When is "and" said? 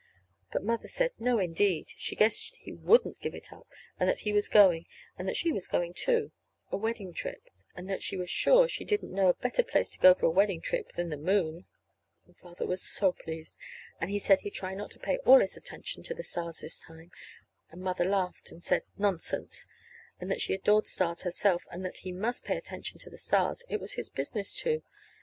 5.15-5.27, 7.75-7.87, 12.25-12.35, 13.99-14.09, 17.69-17.83, 18.51-18.63, 20.19-20.31, 21.69-21.85